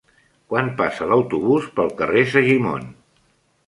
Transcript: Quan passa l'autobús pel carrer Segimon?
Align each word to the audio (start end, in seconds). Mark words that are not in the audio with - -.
Quan 0.53 0.71
passa 0.79 1.07
l'autobús 1.13 1.69
pel 1.79 1.95
carrer 2.03 2.27
Segimon? 2.35 2.93